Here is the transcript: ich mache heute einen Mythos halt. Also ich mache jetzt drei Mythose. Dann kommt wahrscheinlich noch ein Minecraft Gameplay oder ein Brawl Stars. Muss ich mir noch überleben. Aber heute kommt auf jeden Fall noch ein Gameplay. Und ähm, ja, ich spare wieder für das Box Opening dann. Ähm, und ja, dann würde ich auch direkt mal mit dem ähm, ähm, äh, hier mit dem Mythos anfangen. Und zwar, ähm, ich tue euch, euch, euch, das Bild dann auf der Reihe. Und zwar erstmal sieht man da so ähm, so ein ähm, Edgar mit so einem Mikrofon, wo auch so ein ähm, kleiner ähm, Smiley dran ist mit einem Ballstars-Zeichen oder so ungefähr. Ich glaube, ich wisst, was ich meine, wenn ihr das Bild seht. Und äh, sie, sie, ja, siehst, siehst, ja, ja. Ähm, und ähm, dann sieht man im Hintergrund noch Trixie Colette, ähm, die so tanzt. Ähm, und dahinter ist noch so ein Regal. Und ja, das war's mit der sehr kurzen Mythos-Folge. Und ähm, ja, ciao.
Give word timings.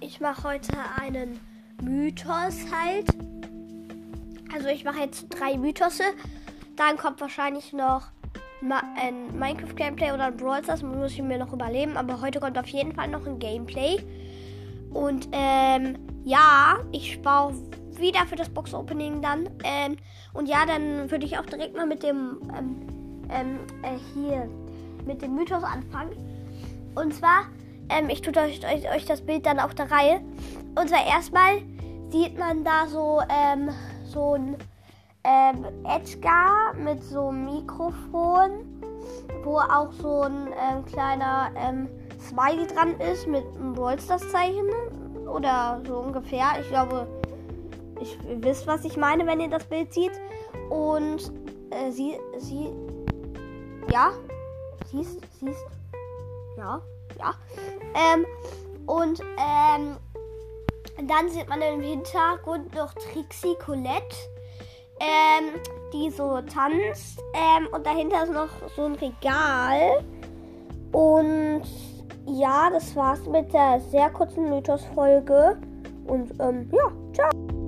ich 0.00 0.20
mache 0.20 0.44
heute 0.44 0.72
einen 1.00 1.40
Mythos 1.82 2.66
halt. 2.70 3.06
Also 4.54 4.68
ich 4.68 4.84
mache 4.84 5.00
jetzt 5.00 5.26
drei 5.28 5.56
Mythose. 5.56 6.04
Dann 6.76 6.96
kommt 6.96 7.20
wahrscheinlich 7.20 7.72
noch 7.72 8.08
ein 8.62 9.38
Minecraft 9.38 9.74
Gameplay 9.74 10.12
oder 10.12 10.26
ein 10.26 10.36
Brawl 10.36 10.62
Stars. 10.62 10.82
Muss 10.82 11.12
ich 11.12 11.22
mir 11.22 11.38
noch 11.38 11.52
überleben. 11.52 11.96
Aber 11.96 12.20
heute 12.20 12.40
kommt 12.40 12.58
auf 12.58 12.66
jeden 12.68 12.94
Fall 12.94 13.08
noch 13.08 13.26
ein 13.26 13.38
Gameplay. 13.38 13.98
Und 14.92 15.28
ähm, 15.32 15.96
ja, 16.24 16.78
ich 16.92 17.14
spare 17.14 17.54
wieder 17.98 18.26
für 18.26 18.36
das 18.36 18.48
Box 18.48 18.74
Opening 18.74 19.22
dann. 19.22 19.48
Ähm, 19.64 19.96
und 20.32 20.48
ja, 20.48 20.66
dann 20.66 21.10
würde 21.10 21.26
ich 21.26 21.38
auch 21.38 21.46
direkt 21.46 21.76
mal 21.76 21.86
mit 21.86 22.02
dem 22.02 22.40
ähm, 22.56 23.26
ähm, 23.30 23.58
äh, 23.82 23.98
hier 24.14 24.48
mit 25.06 25.22
dem 25.22 25.34
Mythos 25.34 25.62
anfangen. 25.62 26.12
Und 26.94 27.14
zwar, 27.14 27.46
ähm, 27.90 28.08
ich 28.08 28.22
tue 28.22 28.32
euch, 28.36 28.60
euch, 28.64 28.90
euch, 28.94 29.04
das 29.04 29.20
Bild 29.20 29.46
dann 29.46 29.58
auf 29.58 29.74
der 29.74 29.90
Reihe. 29.90 30.20
Und 30.76 30.88
zwar 30.88 31.06
erstmal 31.06 31.62
sieht 32.10 32.38
man 32.38 32.64
da 32.64 32.86
so 32.86 33.20
ähm, 33.28 33.70
so 34.04 34.34
ein 34.34 34.56
ähm, 35.24 35.66
Edgar 35.84 36.74
mit 36.74 37.02
so 37.02 37.28
einem 37.28 37.44
Mikrofon, 37.44 38.82
wo 39.44 39.58
auch 39.58 39.92
so 39.92 40.22
ein 40.22 40.48
ähm, 40.48 40.84
kleiner 40.86 41.50
ähm, 41.56 41.88
Smiley 42.20 42.66
dran 42.66 42.98
ist 43.00 43.26
mit 43.26 43.44
einem 43.56 43.74
Ballstars-Zeichen 43.74 44.68
oder 45.26 45.80
so 45.86 45.98
ungefähr. 45.98 46.46
Ich 46.60 46.68
glaube, 46.68 47.06
ich 48.00 48.18
wisst, 48.40 48.66
was 48.66 48.84
ich 48.84 48.96
meine, 48.96 49.26
wenn 49.26 49.40
ihr 49.40 49.50
das 49.50 49.64
Bild 49.64 49.92
seht. 49.92 50.12
Und 50.70 51.32
äh, 51.70 51.90
sie, 51.90 52.16
sie, 52.38 52.70
ja, 53.92 54.10
siehst, 54.90 55.20
siehst, 55.38 55.64
ja, 56.56 56.82
ja. 57.18 57.34
Ähm, 57.94 58.26
und 58.86 59.20
ähm, 59.20 59.96
dann 61.06 61.28
sieht 61.28 61.48
man 61.48 61.62
im 61.62 61.80
Hintergrund 61.80 62.74
noch 62.74 62.92
Trixie 62.94 63.56
Colette, 63.64 64.16
ähm, 65.00 65.60
die 65.92 66.10
so 66.10 66.40
tanzt. 66.42 67.22
Ähm, 67.34 67.68
und 67.72 67.86
dahinter 67.86 68.24
ist 68.24 68.32
noch 68.32 68.50
so 68.76 68.84
ein 68.84 68.94
Regal. 68.94 70.04
Und 70.92 71.62
ja, 72.26 72.70
das 72.70 72.94
war's 72.96 73.24
mit 73.26 73.52
der 73.52 73.80
sehr 73.80 74.10
kurzen 74.10 74.50
Mythos-Folge. 74.50 75.58
Und 76.06 76.32
ähm, 76.40 76.68
ja, 76.72 76.92
ciao. 77.12 77.59